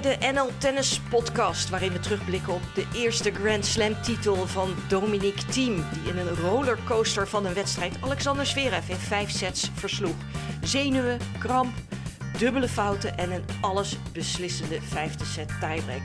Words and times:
bij 0.00 0.16
de 0.18 0.32
NL 0.32 0.50
Tennis 0.58 1.00
Podcast, 1.00 1.68
waarin 1.68 1.92
we 1.92 2.00
terugblikken 2.00 2.54
op 2.54 2.62
de 2.74 2.86
eerste 2.94 3.30
Grand 3.32 3.66
Slam 3.66 4.02
titel 4.02 4.46
van 4.46 4.74
Dominique 4.88 5.44
Thiem, 5.44 5.84
die 5.92 6.12
in 6.12 6.18
een 6.18 6.36
rollercoaster 6.36 7.28
van 7.28 7.46
een 7.46 7.54
wedstrijd 7.54 7.96
Alexander 8.00 8.46
Zverev 8.46 8.88
in 8.88 8.96
vijf 8.96 9.30
sets 9.30 9.70
versloeg. 9.74 10.14
Zenuwen, 10.62 11.18
kramp, 11.38 11.74
dubbele 12.38 12.68
fouten 12.68 13.16
en 13.18 13.30
een 13.30 13.44
alles 13.60 13.96
beslissende 14.12 14.82
vijfde 14.82 15.24
set 15.24 15.48
tiebreak. 15.48 16.02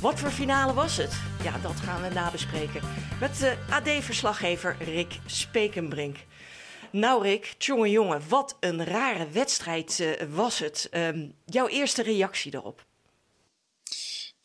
Wat 0.00 0.20
voor 0.20 0.30
finale 0.30 0.74
was 0.74 0.96
het? 0.96 1.20
Ja, 1.42 1.58
dat 1.62 1.76
gaan 1.76 2.02
we 2.02 2.14
nabespreken 2.14 2.80
met 3.20 3.38
de 3.38 3.56
AD-verslaggever 3.70 4.76
Rick 4.78 5.18
Spekenbrink. 5.26 6.16
Nou 6.90 7.22
Rick, 7.22 7.54
jongen 7.58 8.22
wat 8.28 8.56
een 8.60 8.84
rare 8.84 9.28
wedstrijd 9.28 9.98
uh, 9.98 10.10
was 10.34 10.58
het. 10.58 10.88
Um, 10.92 11.34
jouw 11.44 11.66
eerste 11.66 12.02
reactie 12.02 12.50
daarop? 12.50 12.86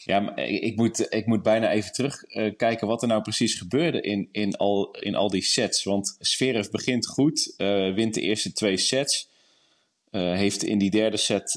Ja, 0.06 0.36
ik 0.36 0.76
moet, 0.76 1.14
ik 1.14 1.26
moet 1.26 1.44
bijna 1.44 1.72
even 1.72 1.92
terugkijken 1.92 2.84
uh, 2.84 2.90
wat 2.90 3.02
er 3.02 3.08
nou 3.08 3.22
precies 3.22 3.56
gebeurde 3.56 4.02
in, 4.02 4.30
in, 4.32 4.56
al, 4.56 4.96
in 5.00 5.16
al 5.16 5.30
die 5.30 5.44
sets. 5.44 5.84
Want 5.84 6.16
Zverev 6.20 6.70
begint 6.70 7.08
goed, 7.08 7.54
uh, 7.58 7.94
wint 7.94 8.14
de 8.14 8.22
eerste 8.22 8.54
twee 8.54 8.78
sets. 8.78 9.30
heeft 10.12 10.64
in 10.64 10.78
die 10.78 10.90
derde 10.90 11.18
set 11.18 11.52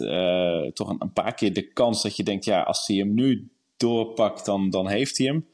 toch 0.74 0.88
een, 0.88 0.96
een, 0.98 1.12
paar 1.12 1.34
keer 1.34 1.52
de 1.52 1.72
kans 1.72 2.02
dat 2.02 2.16
je 2.16 2.22
denkt... 2.22 2.44
ja, 2.44 2.62
als 2.62 2.86
hij 2.86 2.96
hem 2.96 3.14
nu 3.14 3.48
doorpakt, 3.76 4.44
dan, 4.44 4.70
dan 4.70 4.88
heeft 4.88 5.18
hij 5.18 5.26
hem. 5.26 5.46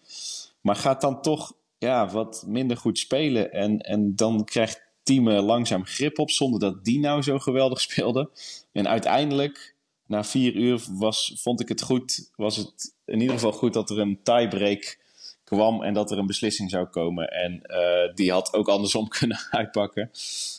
Maar 0.61 0.77
gaat 0.77 1.01
dan 1.01 1.23
toch 1.23 1.53
ja, 1.79 2.09
wat 2.09 2.45
minder 2.47 2.77
goed 2.77 2.99
spelen. 2.99 3.53
En, 3.53 3.79
en 3.79 4.17
dan 4.17 4.45
krijgt 4.45 4.83
team 5.03 5.29
langzaam 5.29 5.85
grip 5.85 6.19
op, 6.19 6.31
zonder 6.31 6.61
dat 6.61 6.85
die 6.85 6.99
nou 6.99 7.23
zo 7.23 7.39
geweldig 7.39 7.81
speelde. 7.91 8.31
En 8.73 8.89
uiteindelijk, 8.89 9.75
na 10.07 10.25
vier 10.25 10.55
uur, 10.55 10.85
was, 10.91 11.39
vond 11.43 11.61
ik 11.61 11.69
het 11.69 11.83
goed. 11.83 12.31
Was 12.37 12.57
het 12.57 12.95
in 13.05 13.21
ieder 13.21 13.35
geval 13.35 13.53
goed 13.53 13.73
dat 13.73 13.91
er 13.91 13.99
een 13.99 14.23
tiebreak 14.23 15.01
kwam 15.45 15.83
en 15.83 15.95
dat 15.95 16.11
er 16.11 16.19
een 16.19 16.27
beslissing 16.27 16.71
zou 16.71 16.87
komen. 16.87 17.29
En 17.29 17.61
uh, 17.67 18.15
die 18.15 18.33
had 18.33 18.55
ook 18.55 18.69
andersom 18.69 19.09
kunnen 19.19 19.39
uitpakken. 19.51 20.11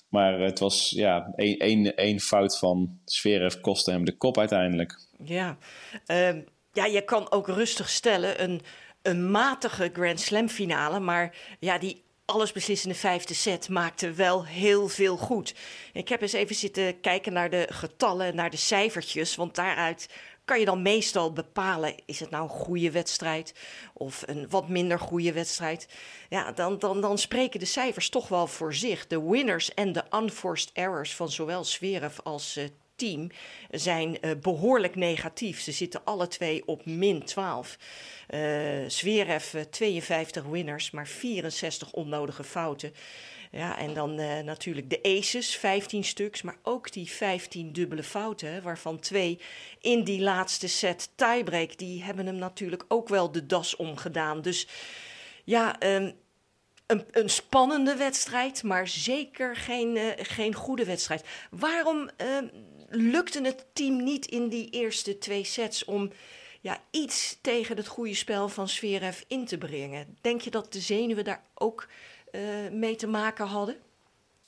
Maar 0.10 0.40
het 0.40 0.60
was 0.60 0.90
ja, 0.90 1.34
één, 1.36 1.58
één, 1.58 1.96
één 1.96 2.20
fout 2.20 2.58
van 2.58 3.00
Zverev 3.06 3.56
kostte 3.56 3.92
hem 3.92 4.06
de 4.06 4.18
kop 4.18 4.38
uiteindelijk. 4.38 5.00
Ja, 5.24 5.58
uh, 6.08 6.36
ja 6.72 6.86
je 6.86 7.02
kan 7.02 7.32
ook 7.32 7.48
rustig 7.48 7.90
stellen 7.90 8.44
een, 8.44 8.62
een 9.02 9.32
matige 9.32 9.90
Grand 9.94 10.20
Slam 10.20 10.50
finale. 10.50 11.00
Maar 11.00 11.36
ja, 11.60 11.78
die 11.78 12.04
allesbeslissende 12.26 12.96
vijfde 12.96 13.34
set 13.34 13.70
maakte 13.70 14.12
wel 14.12 14.46
heel 14.46 14.88
veel 14.88 15.18
goed. 15.18 15.56
Ik 15.94 16.10
heb 16.10 16.22
eens 16.22 16.34
even 16.34 16.56
zitten 16.56 17.00
kijken 17.00 17.34
naar 17.34 17.50
de 17.50 17.68
getallen, 17.70 18.36
naar 18.36 18.50
de 18.50 18.58
cijfertjes, 18.58 19.36
want 19.36 19.56
daaruit 19.56 20.10
kan 20.46 20.60
je 20.60 20.66
dan 20.66 20.82
meestal 20.82 21.34
bepalen: 21.34 21.96
is 22.06 22.20
het 22.20 22.30
nou 22.30 22.44
een 22.44 22.50
goede 22.50 22.92
wedstrijd 22.92 23.54
of 23.94 24.24
een 24.26 24.50
wat 24.50 24.70
minder 24.70 25.00
goede 25.00 25.34
wedstrijd? 25.34 25.88
Ja, 26.30 26.52
dan, 26.52 26.80
dan, 26.80 27.02
dan 27.02 27.18
spreken 27.18 27.60
de 27.60 27.66
cijfers 27.66 28.10
toch 28.10 28.28
wel 28.28 28.48
voor 28.48 28.74
zich. 28.74 29.08
De 29.08 29.22
winners 29.22 29.74
en 29.74 29.92
de 29.92 30.04
unforced 30.12 30.70
errors 30.74 31.16
van 31.16 31.30
zowel 31.30 31.64
Zverev 31.64 32.20
als 32.20 32.58
uh, 32.58 32.64
team 32.96 33.30
zijn 33.70 34.18
uh, 34.22 34.32
behoorlijk 34.42 34.96
negatief. 34.96 35.62
Ze 35.62 35.72
zitten 35.72 36.02
alle 36.04 36.28
twee 36.28 36.68
op 36.68 36.86
min 36.86 37.24
12. 37.24 37.78
Uh, 38.30 38.40
Zverev 38.88 39.54
52 39.70 40.44
winners, 40.44 40.92
maar 40.92 41.08
64 41.08 41.92
onnodige 41.92 42.44
fouten. 42.44 42.94
Ja, 43.52 43.78
en 43.78 43.94
dan 43.94 44.16
natuurlijk 44.46 44.90
de 44.90 45.00
aces, 45.04 45.56
15 45.56 46.04
stuks, 46.04 46.42
maar 46.42 46.58
ook 46.62 46.92
die 46.92 47.10
15 47.10 47.74
dubbele 47.74 48.04
fouten, 48.04 48.64
waarvan 48.64 49.00
twee 49.00 49.40
in 49.80 50.04
die 50.04 50.22
laatste 50.22 50.68
set 50.68 51.10
tiebreak, 51.16 51.78
die 51.78 52.04
hebben 52.04 52.26
hem 52.26 52.36
natuurlijk 52.36 52.86
ook 52.88 53.10
wel 53.10 53.32
de 53.32 53.46
das 53.46 53.76
omgedaan. 53.76 54.42
Dus 54.42 54.68
ja, 55.44 55.82
um, 55.82 56.14
een, 57.12 57.30
spannende 57.30 57.96
wedstrijd, 57.96 58.64
maar 58.64 58.88
zeker 58.88 59.56
geen, 59.56 59.98
geen 60.18 60.54
goede 60.54 60.86
wedstrijd. 60.86 61.26
Waarom 61.50 62.10
uh, 62.22 62.50
lukte 62.96 63.42
het 63.44 63.66
team 63.74 64.04
niet 64.04 64.26
in 64.26 64.48
die 64.48 64.70
eerste 64.70 65.18
twee 65.18 65.44
sets 65.44 65.86
om 65.86 66.12
ja, 66.62 66.82
iets 66.92 67.38
tegen 67.42 67.78
het 67.78 67.88
goede 67.88 68.14
spel 68.14 68.50
van 68.50 68.70
Zverev 68.70 69.22
in 69.28 69.46
te 69.46 69.58
brengen. 69.58 70.18
Denk 70.22 70.42
je 70.42 70.50
dat 70.50 70.74
de 70.74 70.80
zenuwen 70.80 71.24
daar 71.24 71.44
ook 71.54 71.88
uh, 72.32 72.42
mee 72.72 72.96
te 72.96 73.08
maken 73.08 73.46
hadden? 73.46 73.76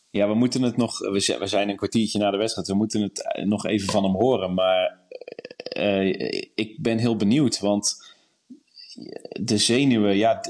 Ja, 0.10 0.28
we 0.28 0.34
moeten 0.34 0.62
het 0.62 0.78
nog. 0.78 1.00
We 1.00 1.48
zijn 1.48 1.70
een 1.70 1.76
kwartiertje 1.76 2.20
na 2.20 2.32
de 2.32 2.38
wedstrijd. 2.38 2.68
We 2.68 2.76
moeten 2.76 3.02
het 3.02 3.46
nog 3.46 3.66
even 3.66 3.92
van 3.92 4.04
hem 4.04 4.14
horen. 4.14 4.54
Maar 4.54 5.00
uh, 5.78 6.32
ik 6.56 6.76
ben 6.80 6.98
heel 6.98 7.16
benieuwd. 7.16 7.60
Want 7.60 8.14
de 9.42 9.58
zenuwen, 9.58 10.16
ja, 10.16 10.42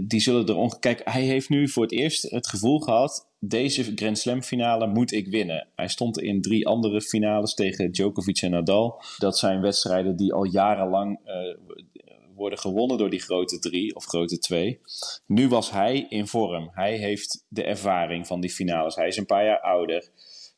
die 0.00 0.20
zullen 0.20 0.46
er 0.46 0.56
onge... 0.56 0.78
Kijk, 0.78 1.00
hij 1.04 1.22
heeft 1.22 1.48
nu 1.48 1.68
voor 1.68 1.82
het 1.82 1.92
eerst 1.92 2.22
het 2.22 2.46
gevoel 2.46 2.78
gehad 2.78 3.27
deze 3.40 3.92
Grand 3.94 4.18
Slam 4.18 4.42
finale 4.42 4.86
moet 4.86 5.12
ik 5.12 5.28
winnen. 5.28 5.68
Hij 5.74 5.88
stond 5.88 6.18
in 6.18 6.42
drie 6.42 6.66
andere 6.66 7.00
finales 7.00 7.54
tegen 7.54 7.92
Djokovic 7.92 8.42
en 8.42 8.50
Nadal. 8.50 9.02
Dat 9.18 9.38
zijn 9.38 9.60
wedstrijden 9.60 10.16
die 10.16 10.32
al 10.32 10.44
jarenlang 10.44 11.18
uh, 11.26 11.34
worden 12.34 12.58
gewonnen 12.58 12.98
door 12.98 13.10
die 13.10 13.20
grote 13.20 13.58
drie 13.58 13.94
of 13.94 14.04
grote 14.04 14.38
twee. 14.38 14.80
Nu 15.26 15.48
was 15.48 15.70
hij 15.70 16.06
in 16.08 16.26
vorm. 16.26 16.70
Hij 16.72 16.96
heeft 16.96 17.44
de 17.48 17.64
ervaring 17.64 18.26
van 18.26 18.40
die 18.40 18.50
finales. 18.50 18.94
Hij 18.94 19.08
is 19.08 19.16
een 19.16 19.26
paar 19.26 19.44
jaar 19.44 19.60
ouder. 19.60 20.08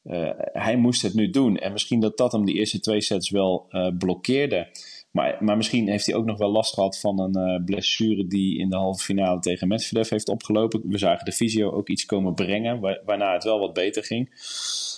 Uh, 0.04 0.30
hij 0.36 0.76
moest 0.76 1.02
het 1.02 1.14
nu 1.14 1.30
doen. 1.30 1.56
En 1.56 1.72
misschien 1.72 2.00
dat 2.00 2.16
dat 2.16 2.32
hem 2.32 2.44
die 2.44 2.54
eerste 2.54 2.80
twee 2.80 3.00
sets 3.00 3.30
wel 3.30 3.66
uh, 3.70 3.88
blokkeerde. 3.98 4.68
Maar, 5.10 5.37
maar 5.41 5.56
misschien 5.56 5.88
heeft 5.88 6.06
hij 6.06 6.15
ook 6.15 6.25
nog 6.25 6.38
wel 6.38 6.50
last 6.50 6.75
gehad 6.75 6.98
van 6.98 7.21
een 7.21 7.38
uh, 7.38 7.65
blessure 7.65 8.26
die 8.26 8.59
in 8.59 8.69
de 8.69 8.76
halve 8.76 9.04
finale 9.04 9.41
tegen 9.41 9.69
Medvedev 9.69 10.09
heeft 10.09 10.28
opgelopen. 10.28 10.82
We 10.84 10.98
zagen 10.98 11.25
de 11.25 11.32
fysio 11.32 11.71
ook 11.71 11.88
iets 11.88 12.06
komen 12.06 12.34
brengen, 12.34 12.81
waarna 13.04 13.32
het 13.32 13.44
wel 13.44 13.59
wat 13.59 13.72
beter 13.72 14.04
ging. 14.04 14.31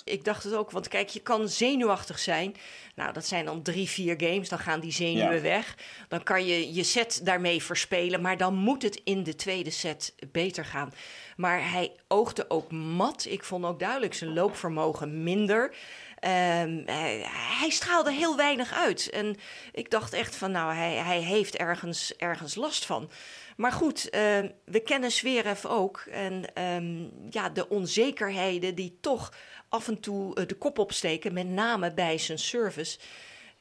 Ik 0.05 0.23
dacht 0.23 0.43
het 0.43 0.53
ook, 0.53 0.71
want 0.71 0.87
kijk, 0.87 1.09
je 1.09 1.19
kan 1.19 1.49
zenuwachtig 1.49 2.19
zijn. 2.19 2.55
Nou, 2.95 3.13
dat 3.13 3.25
zijn 3.25 3.45
dan 3.45 3.61
drie, 3.61 3.89
vier 3.89 4.15
games, 4.17 4.49
dan 4.49 4.59
gaan 4.59 4.79
die 4.79 4.91
zenuwen 4.91 5.35
ja. 5.35 5.41
weg. 5.41 5.77
Dan 6.07 6.23
kan 6.23 6.45
je 6.45 6.73
je 6.73 6.83
set 6.83 7.21
daarmee 7.23 7.63
verspelen, 7.63 8.21
maar 8.21 8.37
dan 8.37 8.55
moet 8.55 8.81
het 8.81 9.01
in 9.03 9.23
de 9.23 9.35
tweede 9.35 9.69
set 9.69 10.15
beter 10.31 10.65
gaan. 10.65 10.91
Maar 11.35 11.71
hij 11.71 11.91
oogde 12.07 12.49
ook 12.49 12.71
mat. 12.71 13.25
Ik 13.29 13.43
vond 13.43 13.65
ook 13.65 13.79
duidelijk 13.79 14.13
zijn 14.13 14.33
loopvermogen 14.33 15.23
minder. 15.23 15.75
Um, 16.25 16.83
hij, 16.85 17.69
straalde 17.69 18.11
heel 18.11 18.35
weinig 18.35 18.73
uit. 18.73 19.09
En 19.09 19.35
ik 19.71 19.89
dacht 19.89 20.13
echt 20.13 20.35
van, 20.35 20.51
nou, 20.51 20.73
hij, 20.73 20.93
hij 20.93 21.19
heeft 21.19 21.55
ergens, 21.55 22.15
ergens 22.15 22.55
last 22.55 22.85
van. 22.85 23.09
Maar 23.57 23.71
goed, 23.71 24.05
uh, 24.05 24.11
we 24.65 24.79
kennen 24.83 25.11
Zverev 25.11 25.65
ook. 25.65 25.99
En 26.11 26.63
um, 26.63 27.11
ja, 27.29 27.49
de 27.49 27.69
onzekerheden 27.69 28.75
die 28.75 28.97
toch 29.01 29.33
af 29.69 29.87
en 29.87 29.99
toe 29.99 30.39
uh, 30.39 30.47
de 30.47 30.55
kop 30.55 30.79
opsteken, 30.79 31.33
met 31.33 31.47
name 31.47 31.93
bij 31.93 32.17
zijn 32.17 32.39
service 32.39 32.99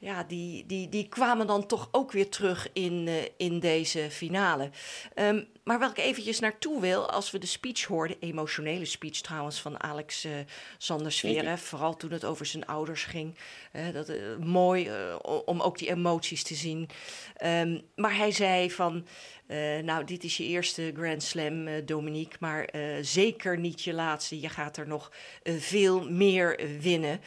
ja, 0.02 0.24
die, 0.24 0.66
die, 0.66 0.88
die 0.88 1.08
kwamen 1.08 1.46
dan 1.46 1.66
toch 1.66 1.88
ook 1.92 2.12
weer 2.12 2.28
terug 2.28 2.68
in, 2.72 3.06
uh, 3.06 3.14
in 3.36 3.60
deze 3.60 4.10
finale. 4.10 4.70
Um, 5.14 5.48
maar 5.64 5.78
waar 5.78 5.90
ik 5.90 5.98
eventjes 5.98 6.40
naartoe 6.40 6.80
wil, 6.80 7.10
als 7.10 7.30
we 7.30 7.38
de 7.38 7.46
speech 7.46 7.84
hoorden, 7.84 8.16
emotionele 8.20 8.84
speech 8.84 9.20
trouwens 9.20 9.60
van 9.60 9.82
Alex 9.82 10.24
uh, 10.24 10.32
Sander 10.78 11.12
Zverev, 11.12 11.62
vooral 11.62 11.96
toen 11.96 12.10
het 12.10 12.24
over 12.24 12.46
zijn 12.46 12.66
ouders 12.66 13.04
ging. 13.04 13.38
Uh, 13.72 13.92
dat, 13.92 14.12
mooi 14.38 14.90
om 15.44 15.60
ook 15.60 15.78
die 15.78 15.90
emoties 15.90 16.42
te 16.42 16.54
zien. 16.54 16.88
Um, 17.44 17.82
maar 17.96 18.16
hij 18.16 18.30
zei 18.30 18.70
van, 18.70 19.06
nou 19.82 20.04
dit 20.04 20.24
is 20.24 20.36
je 20.36 20.44
eerste 20.44 20.92
Grand 20.96 21.22
Slam 21.22 21.84
Dominique, 21.84 22.36
maar 22.40 22.68
zeker 23.00 23.58
niet 23.58 23.82
je 23.82 23.92
laatste. 23.92 24.40
Je 24.40 24.48
gaat 24.48 24.76
er 24.76 24.86
nog 24.86 25.12
veel 25.42 26.10
meer 26.10 26.78
winnen. 26.80 27.20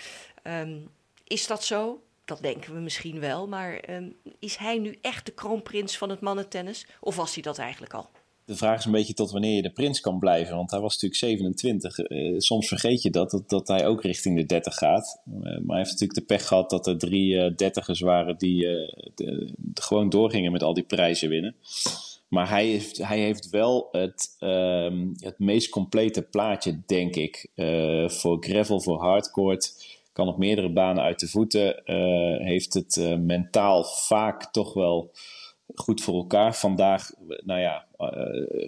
Um, 0.44 0.90
is 1.24 1.48
dat 1.48 1.64
zo? 1.64 2.00
Dat 2.26 2.42
denken 2.42 2.74
we 2.74 2.80
misschien 2.80 3.20
wel. 3.20 3.48
Maar 3.48 3.90
um, 3.90 4.16
is 4.40 4.56
hij 4.56 4.78
nu 4.78 4.98
echt 5.02 5.26
de 5.26 5.32
kroonprins 5.32 5.98
van 5.98 6.10
het 6.10 6.20
mannentennis? 6.20 6.88
Of 7.00 7.16
was 7.16 7.34
hij 7.34 7.44
dat 7.44 7.58
eigenlijk 7.58 7.94
al? 7.94 8.10
De 8.46 8.56
vraag 8.56 8.80
is 8.80 8.86
een 8.86 8.92
beetje 8.92 9.14
tot 9.14 9.32
wanneer 9.32 9.56
je 9.56 9.62
de 9.62 9.72
prins 9.72 10.00
kan 10.00 10.20
blijven. 10.20 10.56
Want 10.56 10.72
hij 10.72 10.80
was 10.80 10.94
natuurlijk 10.94 11.22
27. 11.22 12.00
Uh, 12.00 12.40
soms 12.40 12.68
vergeet 12.68 13.02
je 13.02 13.10
dat, 13.10 13.32
dat, 13.32 13.50
dat, 13.50 13.68
hij 13.68 13.88
ook 13.88 14.02
richting 14.02 14.38
de 14.38 14.46
30 14.46 14.76
gaat. 14.76 15.22
Uh, 15.28 15.42
maar 15.44 15.52
hij 15.68 15.78
heeft 15.78 15.92
natuurlijk 15.92 16.20
de 16.20 16.26
pech 16.26 16.48
gehad 16.48 16.70
dat 16.70 16.88
er 16.88 16.98
drie 16.98 17.34
uh, 17.34 17.56
dertigers 17.56 18.00
waren 18.00 18.38
die 18.38 18.68
gewoon 19.74 20.10
doorgingen 20.10 20.52
met 20.52 20.64
al 20.64 20.74
die 20.74 20.84
prijzen 20.84 21.30
winnen. 21.30 21.56
Maar 22.28 22.50
hij 22.50 22.66
heeft, 22.66 22.98
hij 22.98 23.20
heeft 23.20 23.50
wel 23.50 23.88
het, 23.92 24.36
um, 24.40 25.12
het 25.20 25.40
meest 25.40 25.70
complete 25.70 26.22
plaatje, 26.22 26.82
denk 26.86 27.16
ik. 27.16 27.48
voor 28.08 28.44
gravel, 28.44 28.82
voor 28.82 29.02
hardcourt 29.02 29.74
kan 30.16 30.28
op 30.28 30.38
meerdere 30.38 30.70
banen 30.70 31.04
uit 31.04 31.20
de 31.20 31.28
voeten. 31.28 31.82
Uh, 31.86 32.46
heeft 32.46 32.74
het 32.74 32.96
uh, 32.96 33.18
mentaal 33.18 33.84
vaak 33.84 34.52
toch 34.52 34.74
wel 34.74 35.12
goed 35.76 36.02
voor 36.02 36.16
elkaar. 36.16 36.56
Vandaag, 36.56 37.12
nou 37.46 37.60
ja, 37.60 37.86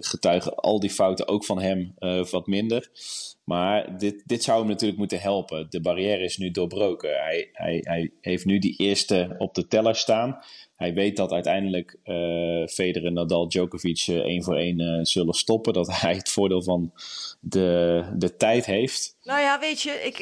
getuigen 0.00 0.54
al 0.54 0.80
die 0.80 0.90
fouten 0.90 1.28
ook 1.28 1.44
van 1.44 1.60
hem 1.60 1.94
wat 2.30 2.46
minder. 2.46 2.90
Maar 3.44 3.98
dit, 3.98 4.22
dit 4.26 4.42
zou 4.42 4.58
hem 4.58 4.68
natuurlijk 4.68 4.98
moeten 4.98 5.20
helpen. 5.20 5.66
De 5.70 5.80
barrière 5.80 6.24
is 6.24 6.36
nu 6.36 6.50
doorbroken. 6.50 7.10
Hij, 7.10 7.48
hij, 7.52 7.80
hij 7.82 8.10
heeft 8.20 8.44
nu 8.44 8.58
die 8.58 8.76
eerste 8.76 9.34
op 9.38 9.54
de 9.54 9.66
teller 9.66 9.96
staan. 9.96 10.38
Hij 10.78 10.94
weet 10.94 11.16
dat 11.16 11.32
uiteindelijk 11.32 11.96
uh, 12.04 12.66
Federer, 12.66 13.12
Nadal, 13.12 13.48
Djokovic 13.48 14.06
uh, 14.06 14.16
één 14.16 14.42
voor 14.42 14.56
één 14.56 14.80
uh, 14.80 14.98
zullen 15.02 15.34
stoppen. 15.34 15.72
Dat 15.72 16.00
hij 16.00 16.14
het 16.14 16.30
voordeel 16.30 16.62
van 16.62 16.92
de, 17.40 18.02
de 18.16 18.36
tijd 18.36 18.66
heeft. 18.66 19.16
Nou 19.22 19.40
ja, 19.40 19.58
weet 19.58 19.82
je, 19.82 19.90
ik, 19.90 20.16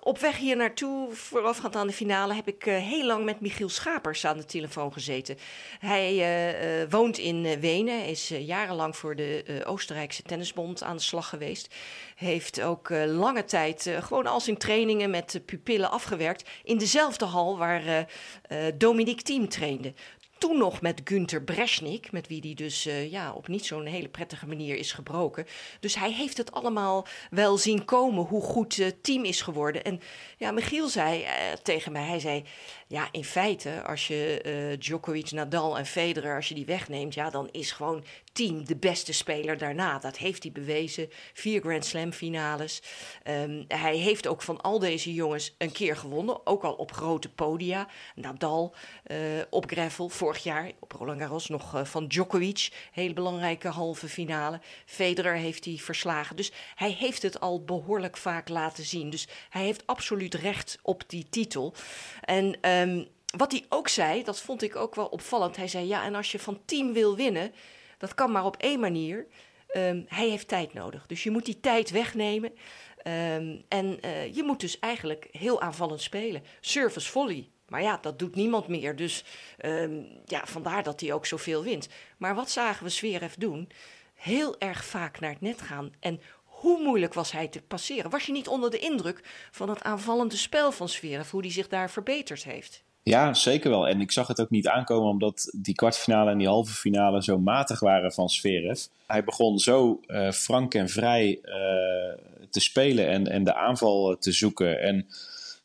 op 0.00 0.18
weg 0.18 0.38
hier 0.38 0.56
naartoe, 0.56 1.08
voorafgaand 1.12 1.76
aan 1.76 1.86
de 1.86 1.92
finale, 1.92 2.34
heb 2.34 2.48
ik 2.48 2.64
heel 2.64 3.06
lang 3.06 3.24
met 3.24 3.40
Michiel 3.40 3.68
Schapers 3.68 4.24
aan 4.24 4.36
de 4.36 4.44
telefoon 4.44 4.92
gezeten. 4.92 5.36
Hij 5.78 6.86
woont 6.90 7.18
in 7.18 7.60
Wenen, 7.60 8.06
is 8.06 8.28
jarenlang 8.28 8.96
voor 8.96 9.16
de 9.16 9.62
Oostenrijkse 9.64 10.22
Tennisbond 10.22 10.82
aan 10.82 10.96
de 10.96 11.02
slag 11.02 11.28
geweest. 11.28 11.74
Heeft 12.16 12.62
ook 12.62 12.90
lange 13.06 13.44
tijd 13.44 13.90
gewoon 14.00 14.26
als 14.26 14.48
in 14.48 14.56
trainingen 14.56 15.10
met 15.10 15.40
pupillen 15.46 15.90
afgewerkt. 15.90 16.48
In 16.64 16.78
dezelfde 16.78 17.24
hal 17.24 17.58
waar 17.58 18.06
Dominique 18.78 19.22
team 19.34 19.48
trainde. 19.48 19.94
Toen 20.44 20.58
nog 20.58 20.80
met 20.80 21.00
Günther 21.04 21.42
Bresnik, 21.42 22.12
met 22.12 22.26
wie 22.26 22.40
hij 22.40 22.54
dus 22.54 22.86
uh, 22.86 23.10
ja, 23.10 23.32
op 23.32 23.48
niet 23.48 23.66
zo'n 23.66 23.86
hele 23.86 24.08
prettige 24.08 24.46
manier 24.46 24.76
is 24.76 24.92
gebroken. 24.92 25.46
Dus 25.80 25.94
hij 25.94 26.12
heeft 26.12 26.36
het 26.36 26.52
allemaal 26.52 27.06
wel 27.30 27.58
zien 27.58 27.84
komen 27.84 28.24
hoe 28.24 28.42
goed 28.42 28.76
het 28.76 29.02
team 29.02 29.24
is 29.24 29.40
geworden. 29.40 29.84
En 29.84 30.00
ja, 30.36 30.50
Michiel 30.50 30.88
zei 30.88 31.22
uh, 31.22 31.28
tegen 31.62 31.92
mij, 31.92 32.02
hij 32.02 32.18
zei, 32.18 32.44
ja, 32.86 33.08
in 33.10 33.24
feite, 33.24 33.82
als 33.82 34.06
je 34.06 34.76
Djokovic, 34.78 35.30
Nadal 35.30 35.78
en 35.78 35.86
Federer, 35.86 36.36
als 36.36 36.48
je 36.48 36.54
die 36.54 36.66
wegneemt, 36.66 37.14
ja, 37.14 37.30
dan 37.30 37.48
is 37.52 37.72
gewoon 37.72 38.04
team 38.32 38.64
de 38.64 38.76
beste 38.76 39.12
speler 39.12 39.58
daarna. 39.58 39.98
Dat 39.98 40.16
heeft 40.16 40.42
hij 40.42 40.52
bewezen. 40.52 41.10
Vier 41.32 41.60
Grand 41.60 41.84
Slam 41.84 42.12
finales. 42.12 42.82
Um, 43.28 43.64
hij 43.68 43.96
heeft 43.96 44.26
ook 44.26 44.42
van 44.42 44.60
al 44.60 44.78
deze 44.78 45.14
jongens 45.14 45.54
een 45.58 45.72
keer 45.72 45.96
gewonnen, 45.96 46.46
ook 46.46 46.62
al 46.62 46.74
op 46.74 46.92
grote 46.92 47.28
podia. 47.28 47.88
Nadal 48.14 48.74
op 49.50 49.70
gravel 49.70 50.08
jaar, 50.38 50.70
op 50.80 50.92
Roland 50.92 51.20
Garros 51.20 51.48
nog 51.48 51.74
uh, 51.74 51.84
van 51.84 52.06
Djokovic, 52.06 52.88
hele 52.92 53.12
belangrijke 53.12 53.68
halve 53.68 54.08
finale. 54.08 54.60
Federer 54.86 55.34
heeft 55.34 55.64
hij 55.64 55.76
verslagen. 55.76 56.36
Dus 56.36 56.52
hij 56.74 56.90
heeft 56.90 57.22
het 57.22 57.40
al 57.40 57.64
behoorlijk 57.64 58.16
vaak 58.16 58.48
laten 58.48 58.84
zien. 58.84 59.10
Dus 59.10 59.28
hij 59.48 59.62
heeft 59.62 59.86
absoluut 59.86 60.34
recht 60.34 60.78
op 60.82 61.02
die 61.06 61.26
titel. 61.30 61.74
En 62.20 62.70
um, 62.70 63.06
wat 63.36 63.52
hij 63.52 63.64
ook 63.68 63.88
zei, 63.88 64.22
dat 64.22 64.40
vond 64.40 64.62
ik 64.62 64.76
ook 64.76 64.94
wel 64.94 65.06
opvallend. 65.06 65.56
Hij 65.56 65.68
zei: 65.68 65.86
Ja, 65.86 66.04
en 66.04 66.14
als 66.14 66.32
je 66.32 66.38
van 66.38 66.60
team 66.64 66.92
wil 66.92 67.16
winnen, 67.16 67.52
dat 67.98 68.14
kan 68.14 68.32
maar 68.32 68.44
op 68.44 68.56
één 68.56 68.80
manier. 68.80 69.26
Um, 69.76 70.04
hij 70.08 70.28
heeft 70.28 70.48
tijd 70.48 70.72
nodig. 70.72 71.06
Dus 71.06 71.22
je 71.22 71.30
moet 71.30 71.44
die 71.44 71.60
tijd 71.60 71.90
wegnemen. 71.90 72.50
Um, 73.06 73.64
en 73.68 73.98
uh, 74.04 74.34
je 74.34 74.42
moet 74.42 74.60
dus 74.60 74.78
eigenlijk 74.78 75.28
heel 75.30 75.60
aanvallend 75.60 76.00
spelen. 76.00 76.42
Service 76.60 77.10
volley. 77.10 77.48
Maar 77.68 77.82
ja, 77.82 77.98
dat 78.00 78.18
doet 78.18 78.34
niemand 78.34 78.68
meer. 78.68 78.96
Dus 78.96 79.24
um, 79.64 80.06
ja, 80.24 80.42
vandaar 80.44 80.82
dat 80.82 81.00
hij 81.00 81.12
ook 81.12 81.26
zoveel 81.26 81.62
wint. 81.62 81.88
Maar 82.18 82.34
wat 82.34 82.50
zagen 82.50 82.84
we 82.84 82.90
Zverev 82.90 83.34
doen? 83.34 83.68
Heel 84.14 84.58
erg 84.58 84.84
vaak 84.84 85.20
naar 85.20 85.30
het 85.30 85.40
net 85.40 85.62
gaan. 85.62 85.92
En 86.00 86.20
hoe 86.44 86.82
moeilijk 86.82 87.14
was 87.14 87.32
hij 87.32 87.48
te 87.48 87.62
passeren? 87.62 88.10
Was 88.10 88.26
je 88.26 88.32
niet 88.32 88.48
onder 88.48 88.70
de 88.70 88.78
indruk 88.78 89.48
van 89.50 89.68
het 89.68 89.82
aanvallende 89.82 90.36
spel 90.36 90.72
van 90.72 90.88
Zverev, 90.88 91.30
hoe 91.30 91.40
hij 91.40 91.50
zich 91.50 91.68
daar 91.68 91.90
verbeterd 91.90 92.44
heeft? 92.44 92.82
Ja, 93.02 93.34
zeker 93.34 93.70
wel. 93.70 93.88
En 93.88 94.00
ik 94.00 94.12
zag 94.12 94.26
het 94.26 94.40
ook 94.40 94.50
niet 94.50 94.68
aankomen 94.68 95.08
omdat 95.08 95.50
die 95.56 95.74
kwartfinale 95.74 96.30
en 96.30 96.38
die 96.38 96.46
halve 96.46 96.72
finale 96.72 97.22
zo 97.22 97.38
matig 97.38 97.80
waren 97.80 98.12
van 98.12 98.28
Zverev. 98.28 98.84
Hij 99.06 99.24
begon 99.24 99.58
zo 99.58 100.00
uh, 100.06 100.30
frank 100.30 100.74
en 100.74 100.88
vrij 100.88 101.38
uh, 101.44 101.54
te 102.50 102.60
spelen 102.60 103.08
en, 103.08 103.26
en 103.26 103.44
de 103.44 103.54
aanval 103.54 104.16
te 104.18 104.32
zoeken. 104.32 104.80
En 104.80 105.06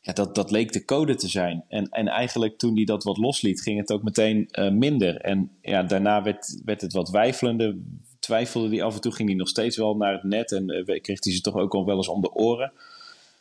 ja, 0.00 0.12
dat, 0.12 0.34
dat 0.34 0.50
leek 0.50 0.72
de 0.72 0.84
code 0.84 1.14
te 1.14 1.28
zijn. 1.28 1.64
En, 1.68 1.88
en 1.88 2.08
eigenlijk 2.08 2.58
toen 2.58 2.74
hij 2.74 2.84
dat 2.84 3.04
wat 3.04 3.16
losliet, 3.16 3.62
ging 3.62 3.78
het 3.78 3.92
ook 3.92 4.02
meteen 4.02 4.48
uh, 4.52 4.70
minder. 4.70 5.16
En 5.16 5.50
ja, 5.62 5.82
daarna 5.82 6.22
werd, 6.22 6.60
werd 6.64 6.80
het 6.80 6.92
wat 6.92 7.10
wijfelender 7.10 7.76
twijfelde 8.20 8.68
hij 8.68 8.82
af 8.82 8.94
en 8.94 9.00
toe, 9.00 9.12
ging 9.12 9.28
hij 9.28 9.38
nog 9.38 9.48
steeds 9.48 9.76
wel 9.76 9.96
naar 9.96 10.12
het 10.12 10.22
net 10.22 10.52
en 10.52 10.70
uh, 10.70 11.00
kreeg 11.00 11.24
hij 11.24 11.32
ze 11.32 11.40
toch 11.40 11.54
ook 11.54 11.74
al 11.74 11.86
wel 11.86 11.96
eens 11.96 12.08
om 12.08 12.20
de 12.20 12.32
oren. 12.32 12.72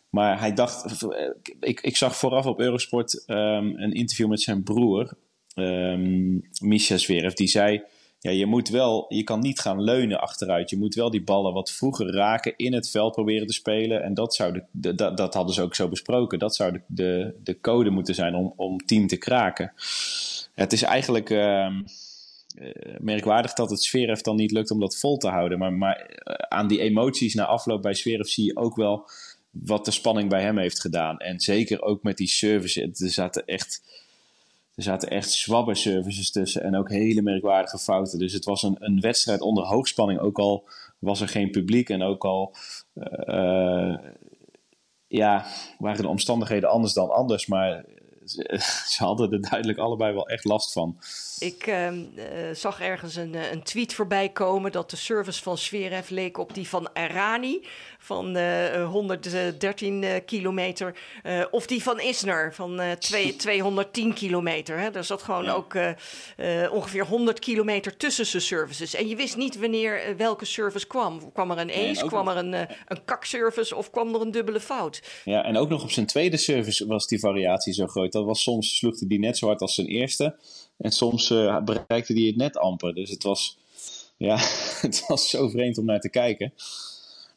Maar 0.09 0.39
hij 0.39 0.53
dacht, 0.53 1.03
eh, 1.03 1.29
ik, 1.59 1.81
ik 1.81 1.97
zag 1.97 2.15
vooraf 2.15 2.45
op 2.45 2.59
Eurosport 2.59 3.23
um, 3.27 3.77
een 3.77 3.91
interview 3.91 4.27
met 4.27 4.41
zijn 4.41 4.63
broer, 4.63 5.13
um, 5.55 6.41
Misha 6.61 6.97
Zverev, 6.97 7.33
die 7.33 7.47
zei, 7.47 7.81
ja, 8.19 8.31
je 8.31 8.45
moet 8.45 8.69
wel, 8.69 9.05
je 9.09 9.23
kan 9.23 9.39
niet 9.39 9.59
gaan 9.59 9.81
leunen 9.81 10.21
achteruit. 10.21 10.69
Je 10.69 10.77
moet 10.77 10.95
wel 10.95 11.09
die 11.09 11.23
ballen 11.23 11.53
wat 11.53 11.71
vroeger 11.71 12.13
raken, 12.13 12.53
in 12.57 12.73
het 12.73 12.89
veld 12.89 13.13
proberen 13.13 13.47
te 13.47 13.53
spelen. 13.53 14.03
En 14.03 14.13
dat, 14.13 14.35
zou 14.35 14.53
de, 14.71 14.95
de, 14.95 15.13
dat 15.13 15.33
hadden 15.33 15.53
ze 15.53 15.61
ook 15.61 15.75
zo 15.75 15.87
besproken. 15.87 16.39
Dat 16.39 16.55
zou 16.55 16.71
de, 16.71 16.81
de, 16.87 17.35
de 17.43 17.59
code 17.59 17.89
moeten 17.89 18.15
zijn 18.15 18.35
om, 18.35 18.53
om 18.55 18.77
team 18.85 19.07
te 19.07 19.17
kraken. 19.17 19.73
Het 20.53 20.73
is 20.73 20.81
eigenlijk... 20.81 21.29
Um, 21.29 21.85
uh, 22.55 22.71
merkwaardig 22.99 23.53
dat 23.53 23.69
het 23.69 23.83
Zverev 23.83 24.19
dan 24.21 24.35
niet 24.35 24.51
lukt 24.51 24.71
om 24.71 24.79
dat 24.79 24.97
vol 24.97 25.17
te 25.17 25.27
houden. 25.27 25.59
Maar, 25.59 25.73
maar 25.73 26.09
uh, 26.09 26.33
aan 26.33 26.67
die 26.67 26.79
emoties 26.79 27.33
na 27.33 27.45
afloop 27.45 27.81
bij 27.81 27.93
Zverev 27.93 28.27
zie 28.27 28.45
je 28.45 28.57
ook 28.57 28.75
wel 28.75 29.09
wat 29.51 29.85
de 29.85 29.91
spanning 29.91 30.29
bij 30.29 30.41
hem 30.41 30.57
heeft 30.57 30.81
gedaan. 30.81 31.17
En 31.17 31.39
zeker 31.39 31.81
ook 31.81 32.03
met 32.03 32.17
die 32.17 32.27
service. 32.27 32.81
Er 32.81 33.09
zaten 33.09 33.45
echt, 33.45 33.81
er 34.79 34.85
zaten 34.85 35.09
echt 35.09 35.31
zwabbe 35.31 35.75
services 35.75 36.31
tussen 36.31 36.63
en 36.63 36.75
ook 36.75 36.89
hele 36.89 37.21
merkwaardige 37.21 37.77
fouten. 37.77 38.19
Dus 38.19 38.33
het 38.33 38.45
was 38.45 38.63
een, 38.63 38.75
een 38.79 38.99
wedstrijd 38.99 39.41
onder 39.41 39.63
hoogspanning. 39.63 40.19
Ook 40.19 40.39
al 40.39 40.67
was 40.99 41.21
er 41.21 41.27
geen 41.27 41.51
publiek 41.51 41.89
en 41.89 42.01
ook 42.01 42.25
al 42.25 42.55
uh, 43.25 43.97
ja, 45.07 45.45
waren 45.77 46.01
de 46.01 46.07
omstandigheden 46.07 46.69
anders 46.69 46.93
dan 46.93 47.09
anders. 47.09 47.47
Maar 47.47 47.85
ze, 48.29 48.59
ze 48.93 49.03
hadden 49.03 49.31
er 49.31 49.41
duidelijk 49.41 49.79
allebei 49.79 50.13
wel 50.13 50.27
echt 50.27 50.43
last 50.43 50.71
van. 50.71 50.97
Ik 51.39 51.67
uh, 51.67 51.91
uh, 51.91 52.03
zag 52.53 52.81
ergens 52.81 53.15
een, 53.15 53.35
een, 53.51 53.63
tweet 53.63 53.93
voorbij 53.93 54.29
komen 54.29 54.71
dat 54.71 54.89
de 54.89 54.95
service 54.95 55.43
van 55.43 55.57
Zverev 55.57 56.09
leek 56.09 56.37
op 56.37 56.53
die 56.53 56.67
van 56.67 56.93
Arani 56.93 57.65
van 57.99 58.37
uh, 58.37 58.89
113 58.89 60.05
kilometer. 60.25 60.95
Uh, 61.23 61.45
of 61.51 61.67
die 61.67 61.83
van 61.83 61.99
Isner 61.99 62.53
van 62.53 62.81
twee, 62.99 63.35
210 63.35 64.13
kilometer. 64.13 64.79
Hè. 64.79 64.89
Er 64.89 65.03
zat 65.03 65.23
gewoon 65.23 65.43
ja. 65.43 65.53
ook 65.53 65.77
ongeveer 66.71 67.05
100 67.05 67.39
kilometer 67.39 67.97
tussen 67.97 68.25
zijn 68.25 68.41
services. 68.41 68.93
En 68.93 69.07
je 69.07 69.15
wist 69.15 69.37
niet 69.37 69.59
wanneer 69.59 70.17
welke 70.17 70.45
service 70.45 70.87
kwam. 70.87 71.31
Kwam 71.31 71.51
er 71.51 71.57
een 71.57 71.69
ace, 71.69 72.01
nee, 72.01 72.07
kwam 72.07 72.27
er 72.27 72.37
een, 72.37 72.53
een 72.87 73.05
kakservice 73.05 73.75
of 73.75 73.89
kwam 73.89 74.15
er 74.15 74.21
een 74.21 74.31
dubbele 74.31 74.59
fout? 74.59 75.01
Ja, 75.23 75.43
en 75.43 75.57
ook 75.57 75.69
nog 75.69 75.83
op 75.83 75.91
zijn 75.91 76.05
tweede 76.05 76.37
service 76.37 76.87
was 76.87 77.07
die 77.07 77.19
variatie 77.19 77.73
zo 77.73 77.87
groot. 77.87 78.15
Dat 78.19 78.27
was 78.27 78.43
soms 78.43 78.77
sloeg 78.77 78.99
hij 78.99 79.07
die 79.07 79.19
net 79.19 79.37
zo 79.37 79.45
hard 79.45 79.61
als 79.61 79.75
zijn 79.75 79.87
eerste. 79.87 80.35
En 80.77 80.91
soms 80.91 81.29
uh, 81.29 81.63
bereikte 81.63 82.13
hij 82.13 82.21
het 82.21 82.35
net 82.35 82.57
amper. 82.57 82.93
Dus 82.93 83.09
het 83.09 83.23
was, 83.23 83.57
ja, 84.17 84.37
het 84.81 85.03
was 85.07 85.29
zo 85.29 85.49
vreemd 85.49 85.77
om 85.77 85.85
naar 85.85 85.99
te 85.99 86.09
kijken. 86.09 86.53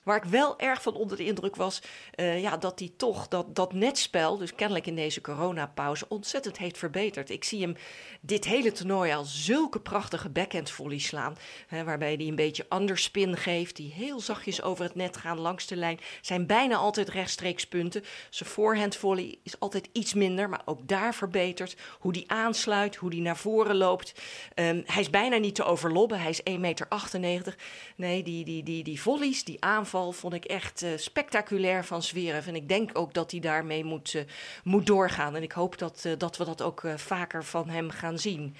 Waar 0.03 0.17
ik 0.17 0.25
wel 0.25 0.59
erg 0.59 0.83
van 0.83 0.95
onder 0.95 1.17
de 1.17 1.25
indruk 1.25 1.57
was, 1.57 1.83
uh, 2.17 2.41
ja, 2.41 2.57
dat 2.57 2.79
hij 2.79 2.93
toch 2.97 3.29
dat, 3.29 3.55
dat 3.55 3.73
netspel, 3.73 4.37
dus 4.37 4.55
kennelijk 4.55 4.87
in 4.87 4.97
deze 4.97 5.21
coronapauze, 5.21 6.09
ontzettend 6.09 6.59
heeft 6.59 6.79
verbeterd. 6.79 7.31
Ik 7.31 7.45
zie 7.45 7.61
hem 7.61 7.77
dit 8.21 8.45
hele 8.45 8.73
toernooi 8.73 9.13
al 9.13 9.25
zulke 9.25 9.81
prachtige 9.81 10.29
backhand 10.29 10.71
volley 10.71 10.99
slaan. 10.99 11.37
Hè, 11.67 11.85
waarbij 11.85 12.15
hij 12.15 12.27
een 12.27 12.35
beetje 12.35 12.67
underspin 12.69 13.37
geeft, 13.37 13.77
die 13.77 13.93
heel 13.93 14.21
zachtjes 14.21 14.63
over 14.63 14.85
het 14.85 14.95
net 14.95 15.17
gaan 15.17 15.41
langs 15.41 15.67
de 15.67 15.77
lijn. 15.77 16.01
Zijn 16.21 16.47
bijna 16.47 16.77
altijd 16.77 17.09
rechtstreeks 17.09 17.67
punten. 17.67 18.05
Zijn 18.31 18.49
voorhand 18.49 18.97
volley 18.97 19.39
is 19.43 19.61
altijd 19.61 19.89
iets 19.93 20.15
minder, 20.15 20.49
maar 20.49 20.63
ook 20.65 20.89
daar 20.89 21.15
verbeterd. 21.15 21.77
Hoe 21.99 22.13
die 22.13 22.31
aansluit, 22.31 22.97
hoe 22.97 23.11
die 23.11 23.21
naar 23.21 23.37
voren 23.37 23.77
loopt. 23.77 24.13
Um, 24.55 24.83
hij 24.87 25.03
is 25.03 25.11
bijna 25.11 25.37
niet 25.37 25.55
te 25.55 25.65
overlobben, 25.65 26.21
hij 26.21 26.31
is 26.31 26.41
1,98 26.51 26.57
meter. 26.59 27.57
Nee, 27.97 28.23
die, 28.23 28.45
die, 28.45 28.63
die, 28.63 28.85
die 28.85 29.01
volleys, 29.01 29.45
die 29.45 29.61
vond 29.93 30.35
ik 30.35 30.45
echt 30.45 30.83
uh, 30.83 30.91
spectaculair 30.97 31.85
van 31.85 32.03
Zverev. 32.03 32.47
En 32.47 32.55
ik 32.55 32.69
denk 32.69 32.99
ook 32.99 33.15
dat 33.15 33.31
hij 33.31 33.41
daarmee 33.41 33.85
moet, 33.85 34.15
uh, 34.15 34.23
moet 34.65 34.87
doorgaan. 34.87 35.37
En 35.37 35.43
ik 35.43 35.53
hoop 35.53 35.79
dat, 35.79 36.03
uh, 36.07 36.13
dat 36.19 36.37
we 36.37 36.45
dat 36.45 36.63
ook 36.63 36.83
vaker 36.97 37.45
van 37.45 37.69
hem 37.69 37.91
gaan 37.91 38.19
zien. 38.19 38.57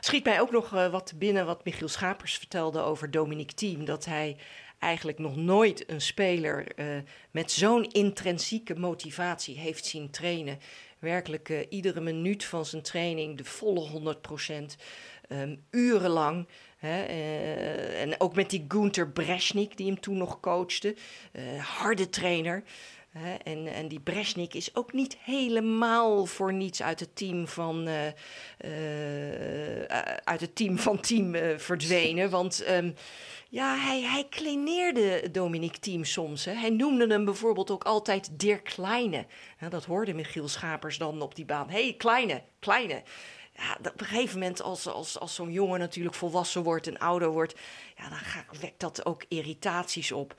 Schiet 0.00 0.24
mij 0.24 0.40
ook 0.40 0.50
nog 0.50 0.70
wat 0.70 1.12
binnen 1.16 1.46
wat 1.46 1.64
Michiel 1.64 1.88
Schapers 1.88 2.36
vertelde 2.36 2.80
over 2.80 3.10
Dominique 3.10 3.54
Thiem. 3.54 3.84
Dat 3.84 4.04
hij 4.04 4.36
eigenlijk 4.78 5.18
nog 5.18 5.36
nooit 5.36 5.90
een 5.90 6.00
speler 6.00 6.66
met 7.30 7.52
zo'n 7.52 7.84
intrinsieke 7.84 8.74
motivatie 8.74 9.58
heeft 9.58 9.84
zien 9.84 10.10
trainen. 10.10 10.58
Werkelijk 10.98 11.66
iedere 11.68 12.00
minuut 12.00 12.44
van 12.44 12.64
zijn 12.64 12.82
training, 12.82 13.36
de 13.36 13.44
volle 13.44 13.88
100 13.88 14.20
procent. 14.20 14.76
Um, 15.28 15.64
urenlang 15.70 16.46
en 16.80 18.20
ook 18.20 18.34
met 18.34 18.50
die 18.50 18.64
Gunther 18.68 19.08
Bresnik, 19.10 19.76
die 19.76 19.86
hem 19.86 20.00
toen 20.00 20.16
nog 20.16 20.40
coachte. 20.40 20.96
harde 21.58 22.08
trainer. 22.08 22.62
en, 23.42 23.66
en 23.66 23.88
die 23.88 24.00
Bresnik 24.00 24.54
is 24.54 24.74
ook 24.74 24.92
niet 24.92 25.16
helemaal 25.20 26.26
voor 26.26 26.52
niets 26.52 26.82
uit 26.82 27.00
het 27.00 27.16
team 27.16 27.48
van, 27.48 27.88
uit 30.24 30.40
het 30.40 30.56
team, 30.56 30.78
van 30.78 31.00
team 31.00 31.34
verdwenen. 31.58 32.30
Want 32.30 32.62
ehm, 32.62 32.90
ja, 33.48 33.76
hij, 33.76 34.02
hij 34.02 34.26
kleineerde 34.30 35.30
Dominique 35.30 35.78
Thiem 35.78 36.04
soms. 36.04 36.44
Hè. 36.44 36.52
Hij 36.52 36.70
noemde 36.70 37.06
hem 37.06 37.24
bijvoorbeeld 37.24 37.70
ook 37.70 37.84
altijd 37.84 38.40
Dirk 38.40 38.64
Kleine. 38.64 39.26
dat 39.68 39.84
hoorde 39.84 40.14
Michiel 40.14 40.48
Schapers 40.48 40.98
dan 40.98 41.22
op 41.22 41.34
die 41.34 41.44
baan. 41.44 41.70
Hey, 41.70 41.94
Kleine, 41.98 42.42
Kleine. 42.58 43.02
Ja, 43.58 43.78
op 43.78 44.00
een 44.00 44.06
gegeven 44.06 44.38
moment, 44.38 44.62
als, 44.62 44.86
als, 44.86 45.18
als 45.18 45.34
zo'n 45.34 45.52
jongen 45.52 45.78
natuurlijk 45.78 46.14
volwassen 46.14 46.62
wordt 46.62 46.86
en 46.86 46.98
ouder 46.98 47.28
wordt, 47.28 47.54
ja, 47.96 48.08
dan 48.08 48.60
wekt 48.60 48.80
dat 48.80 49.06
ook 49.06 49.24
irritaties 49.28 50.12
op. 50.12 50.34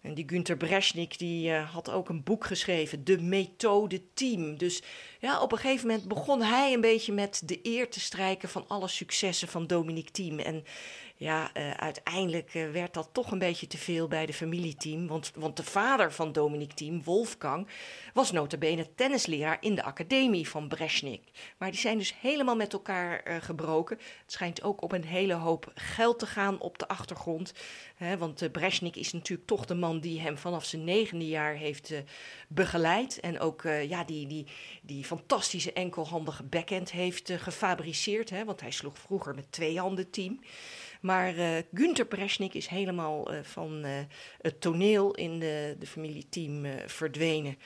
En 0.00 0.14
die 0.14 0.28
Günter 0.28 0.56
Bresnik 0.56 1.18
die, 1.18 1.50
uh, 1.50 1.72
had 1.72 1.90
ook 1.90 2.08
een 2.08 2.22
boek 2.22 2.44
geschreven, 2.44 3.04
De 3.04 3.20
Methode 3.20 4.12
Team. 4.14 4.56
Dus 4.58 4.82
ja, 5.18 5.40
op 5.40 5.52
een 5.52 5.58
gegeven 5.58 5.86
moment 5.86 6.08
begon 6.08 6.42
hij 6.42 6.72
een 6.72 6.80
beetje 6.80 7.12
met 7.12 7.42
de 7.44 7.58
eer 7.62 7.90
te 7.90 8.00
strijken 8.00 8.48
van 8.48 8.64
alle 8.68 8.88
successen 8.88 9.48
van 9.48 9.66
Dominique 9.66 10.10
Team. 10.10 10.38
En 10.38 10.64
ja, 11.20 11.50
uh, 11.56 11.70
uiteindelijk 11.70 12.54
uh, 12.54 12.70
werd 12.70 12.94
dat 12.94 13.08
toch 13.12 13.30
een 13.30 13.38
beetje 13.38 13.66
te 13.66 13.78
veel 13.78 14.08
bij 14.08 14.26
de 14.26 14.32
familieteam. 14.32 15.06
Want, 15.06 15.32
want 15.34 15.56
de 15.56 15.64
vader 15.64 16.12
van 16.12 16.32
Dominic 16.32 16.72
Team, 16.72 17.02
Wolfgang, 17.02 17.68
was 18.12 18.32
notabene 18.32 18.94
tennisleraar 18.94 19.56
in 19.60 19.74
de 19.74 19.82
academie 19.82 20.48
van 20.48 20.68
Brezhnik. 20.68 21.22
Maar 21.58 21.70
die 21.70 21.80
zijn 21.80 21.98
dus 21.98 22.14
helemaal 22.20 22.56
met 22.56 22.72
elkaar 22.72 23.28
uh, 23.28 23.36
gebroken. 23.40 23.96
Het 23.96 24.32
schijnt 24.32 24.62
ook 24.62 24.82
op 24.82 24.92
een 24.92 25.04
hele 25.04 25.34
hoop 25.34 25.72
geld 25.74 26.18
te 26.18 26.26
gaan 26.26 26.60
op 26.60 26.78
de 26.78 26.88
achtergrond. 26.88 27.52
Hè, 27.94 28.18
want 28.18 28.52
Brezhnik 28.52 28.96
is 28.96 29.12
natuurlijk 29.12 29.48
toch 29.48 29.64
de 29.64 29.74
man 29.74 30.00
die 30.00 30.20
hem 30.20 30.38
vanaf 30.38 30.64
zijn 30.64 30.84
negende 30.84 31.28
jaar 31.28 31.54
heeft 31.54 31.92
begeleid. 32.48 33.20
En 33.20 33.40
ook 33.40 33.62
ja, 33.62 34.04
die, 34.04 34.26
die, 34.26 34.46
die 34.82 35.04
fantastische 35.04 35.72
enkelhandige 35.72 36.42
backhand 36.42 36.90
heeft 36.90 37.32
gefabriceerd. 37.36 38.30
Hè, 38.30 38.44
want 38.44 38.60
hij 38.60 38.70
sloeg 38.70 38.98
vroeger 38.98 39.34
met 39.34 39.52
twee 39.52 39.78
handen 39.78 40.10
team. 40.10 40.40
Maar 41.00 41.34
uh, 41.34 41.48
Günther 41.74 42.06
Presnik 42.06 42.54
is 42.54 42.66
helemaal 42.66 43.32
uh, 43.32 43.38
van 43.42 43.84
uh, 43.84 43.90
het 44.40 44.60
toneel 44.60 45.14
in 45.14 45.38
de, 45.38 45.76
de 45.78 45.86
familieteam 45.86 46.64
verdwenen. 46.86 47.56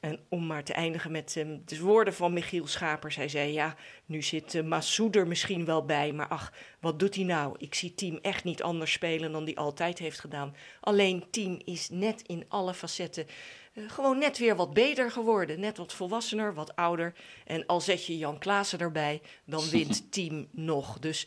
En 0.00 0.20
om 0.28 0.46
maar 0.46 0.64
te 0.64 0.72
eindigen 0.72 1.10
met 1.10 1.36
um, 1.36 1.62
de 1.64 1.80
woorden 1.80 2.14
van 2.14 2.32
Michiel 2.32 2.66
Schapers. 2.66 3.16
Hij 3.16 3.28
zei, 3.28 3.52
ja, 3.52 3.76
nu 4.06 4.22
zit 4.22 4.54
uh, 4.54 4.62
Massoud 4.62 5.16
er 5.16 5.26
misschien 5.26 5.64
wel 5.64 5.84
bij, 5.84 6.12
maar 6.12 6.28
ach, 6.28 6.52
wat 6.80 6.98
doet 6.98 7.14
hij 7.14 7.24
nou? 7.24 7.54
Ik 7.58 7.74
zie 7.74 7.94
Team 7.94 8.18
echt 8.22 8.44
niet 8.44 8.62
anders 8.62 8.92
spelen 8.92 9.32
dan 9.32 9.44
hij 9.44 9.54
altijd 9.54 9.98
heeft 9.98 10.20
gedaan. 10.20 10.54
Alleen 10.80 11.24
Team 11.30 11.60
is 11.64 11.88
net 11.90 12.22
in 12.26 12.44
alle 12.48 12.74
facetten 12.74 13.26
uh, 13.74 13.90
gewoon 13.90 14.18
net 14.18 14.38
weer 14.38 14.56
wat 14.56 14.72
beter 14.72 15.10
geworden. 15.10 15.60
Net 15.60 15.76
wat 15.76 15.92
volwassener, 15.92 16.54
wat 16.54 16.76
ouder. 16.76 17.14
En 17.44 17.66
al 17.66 17.80
zet 17.80 18.06
je 18.06 18.18
Jan 18.18 18.38
Klaassen 18.38 18.78
erbij, 18.78 19.20
dan 19.44 19.68
wint 19.70 20.12
Team 20.12 20.48
nog. 20.50 20.98
Dus 20.98 21.26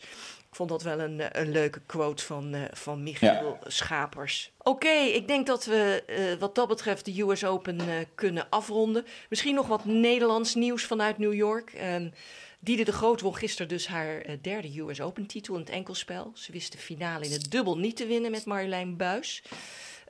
ik 0.54 0.60
vond 0.60 0.72
dat 0.72 0.82
wel 0.82 1.00
een, 1.00 1.20
eh, 1.20 1.42
een 1.42 1.50
leuke 1.50 1.80
quote 1.86 2.24
van, 2.24 2.54
uh, 2.54 2.62
van 2.72 3.02
Michiel 3.02 3.58
Schapers. 3.66 4.52
Oké, 4.58 4.88
ik 4.88 5.28
denk 5.28 5.46
dat 5.46 5.64
we 5.64 6.04
uh, 6.06 6.40
wat 6.40 6.54
dat 6.54 6.68
betreft 6.68 7.04
de 7.04 7.22
US 7.22 7.44
Open 7.44 7.80
uh, 7.80 7.94
kunnen 8.14 8.46
afronden. 8.50 9.04
Misschien 9.28 9.54
nog 9.54 9.66
wat 9.66 9.84
Nederlands 9.84 10.54
nieuws 10.54 10.84
vanuit 10.84 11.18
New 11.18 11.34
York. 11.34 11.72
Um, 11.94 12.12
Diede 12.58 12.84
de 12.84 12.92
Groot 12.92 13.20
won 13.20 13.36
gisteren 13.36 13.68
dus 13.68 13.86
haar 13.86 14.24
derde 14.42 14.80
US 14.80 15.00
Open 15.00 15.26
titel 15.26 15.54
in 15.54 15.60
het 15.60 15.70
enkelspel. 15.70 16.30
Ze 16.34 16.52
wist 16.52 16.72
de 16.72 16.78
finale 16.78 17.24
in 17.24 17.32
het 17.32 17.50
dubbel 17.50 17.78
niet 17.78 17.96
te 17.96 18.06
winnen 18.06 18.30
met 18.30 18.44
Marjolein 18.44 18.96
Buis. 18.96 19.42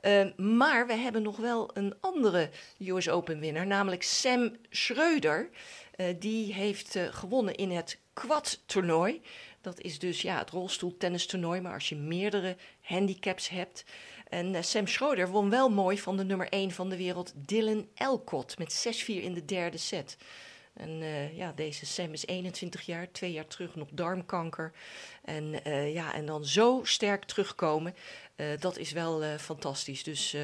Uh, 0.01 0.25
maar 0.37 0.87
we 0.87 0.93
hebben 0.93 1.21
nog 1.21 1.37
wel 1.37 1.69
een 1.73 1.95
andere 1.99 2.49
US 2.79 3.09
Open 3.09 3.39
winnaar, 3.39 3.67
namelijk 3.67 4.03
Sam 4.03 4.55
Schreuder. 4.69 5.49
Die 6.19 6.53
heeft 6.53 6.97
gewonnen 7.11 7.55
in 7.55 7.71
het 7.71 7.99
quad-toernooi. 8.13 9.21
Dat 9.65 9.81
is 9.81 9.99
dus 9.99 10.21
ja, 10.21 10.37
het 10.37 10.49
rolstoeltennistoernooi, 10.49 11.61
maar 11.61 11.73
als 11.73 11.89
je 11.89 11.95
meerdere 11.95 12.55
handicaps 12.81 13.49
hebt. 13.49 13.85
En 14.29 14.53
uh, 14.53 14.61
Sam 14.61 14.87
Schroeder 14.87 15.27
won 15.27 15.49
wel 15.49 15.69
mooi 15.69 15.99
van 15.99 16.17
de 16.17 16.23
nummer 16.23 16.49
1 16.49 16.71
van 16.71 16.89
de 16.89 16.97
wereld, 16.97 17.33
Dylan 17.35 17.87
Elcott, 17.93 18.57
met 18.57 18.87
6-4 19.03 19.05
in 19.05 19.33
de 19.33 19.45
derde 19.45 19.77
set. 19.77 20.17
En 20.73 20.89
uh, 20.89 21.37
ja, 21.37 21.51
deze 21.51 21.85
Sam 21.85 22.13
is 22.13 22.25
21 22.25 22.81
jaar, 22.81 23.11
twee 23.11 23.31
jaar 23.31 23.47
terug 23.47 23.75
nog 23.75 23.87
darmkanker. 23.91 24.71
En 25.23 25.59
uh, 25.67 25.93
ja, 25.93 26.13
en 26.13 26.25
dan 26.25 26.45
zo 26.45 26.81
sterk 26.83 27.25
terugkomen, 27.25 27.95
dat 28.59 28.77
is 28.77 28.91
wel 28.91 29.37
fantastisch. 29.37 30.03
Dus 30.03 30.35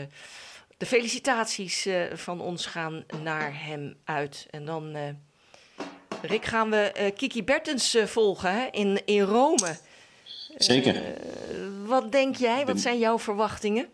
de 0.78 0.86
felicitaties 0.86 1.88
van 2.14 2.42
ons 2.42 2.66
gaan 2.66 3.04
naar 3.22 3.64
hem 3.64 3.96
uit. 4.04 4.48
En 4.50 4.66
dan 4.66 4.96
Rick, 6.22 6.46
gaan 6.46 6.70
we 6.70 6.94
uh, 7.00 7.16
Kiki 7.16 7.44
Bertens 7.44 7.96
uh, 7.96 8.04
volgen 8.04 8.54
hè? 8.54 8.68
In, 8.72 9.06
in 9.06 9.22
Rome. 9.22 9.78
Zeker. 10.58 10.96
Uh, 10.96 11.02
wat 11.88 12.12
denk 12.12 12.36
jij? 12.36 12.66
Wat 12.66 12.80
zijn 12.80 13.00
jouw 13.00 13.20
verwachtingen? 13.20 13.88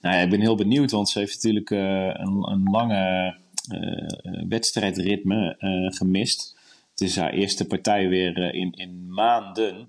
Nou 0.00 0.16
ja, 0.16 0.20
ik 0.20 0.30
ben 0.30 0.40
heel 0.40 0.54
benieuwd, 0.54 0.90
want 0.90 1.08
ze 1.08 1.18
heeft 1.18 1.34
natuurlijk 1.34 1.70
een, 1.70 2.50
een, 2.50 2.62
lange 2.70 3.36
wedstrijdritme 4.48 5.56
gemist. 5.94 6.56
Het 6.90 7.00
is 7.00 7.16
haar 7.16 7.32
eerste 7.32 7.66
partij 7.66 8.08
weer 8.08 8.54
in, 8.54 8.72
in 8.72 9.12
maanden. 9.12 9.88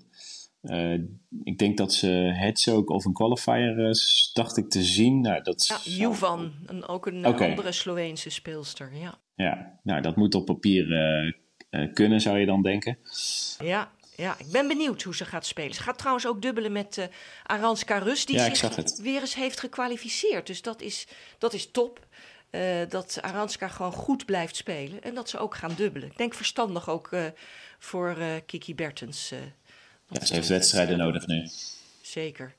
ik 1.44 1.58
denk 1.58 1.76
dat 1.76 1.92
ze 1.92 2.08
het 2.34 2.68
ook 2.70 2.90
of 2.90 3.04
een 3.04 3.12
qualifier 3.12 3.94
dacht 4.32 4.56
ik 4.56 4.70
te 4.70 4.82
zien. 4.82 5.20
Nou, 5.20 5.42
dat 5.42 5.66
ja, 5.66 5.92
Juvan, 5.92 6.52
een, 6.66 6.86
ook 6.86 7.06
een 7.06 7.26
okay. 7.26 7.50
andere 7.50 7.72
Sloveense 7.72 8.30
speelster. 8.30 8.90
Ja. 8.94 9.18
ja, 9.34 9.78
nou 9.82 10.00
dat 10.00 10.16
moet 10.16 10.34
op 10.34 10.46
papier 10.46 10.86
uh, 10.90 11.32
kunnen, 11.92 12.20
zou 12.20 12.38
je 12.38 12.46
dan 12.46 12.62
denken. 12.62 12.98
Ja, 13.58 13.90
ja, 14.16 14.36
ik 14.38 14.50
ben 14.50 14.68
benieuwd 14.68 15.02
hoe 15.02 15.16
ze 15.16 15.24
gaat 15.24 15.46
spelen. 15.46 15.74
Ze 15.74 15.82
gaat 15.82 15.98
trouwens 15.98 16.26
ook 16.26 16.42
dubbelen 16.42 16.72
met 16.72 16.96
uh, 16.96 17.04
Aranska 17.42 17.98
Rus, 17.98 18.26
die 18.26 18.36
ja, 18.36 18.54
zich 18.54 18.98
weer 18.98 19.20
eens 19.20 19.34
heeft 19.34 19.60
gekwalificeerd. 19.60 20.46
Dus 20.46 20.62
dat 20.62 20.80
is, 20.80 21.06
dat 21.38 21.52
is 21.52 21.70
top. 21.70 22.06
Uh, 22.50 22.80
dat 22.88 23.18
Aranska 23.20 23.68
gewoon 23.68 23.92
goed 23.92 24.24
blijft 24.24 24.56
spelen 24.56 25.02
en 25.02 25.14
dat 25.14 25.28
ze 25.28 25.38
ook 25.38 25.54
gaan 25.54 25.74
dubbelen. 25.76 26.08
Ik 26.08 26.16
denk 26.16 26.34
verstandig 26.34 26.88
ook 26.88 27.10
uh, 27.10 27.24
voor 27.78 28.16
Kiki 28.46 28.74
Bertens. 28.74 29.32
ja, 30.08 30.24
ze 30.24 30.34
heeft 30.34 30.48
wedstrijden 30.48 30.98
nodig 30.98 31.26
nu. 31.26 31.48
Zeker. 32.00 32.54